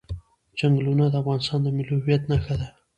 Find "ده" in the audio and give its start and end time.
2.59-2.67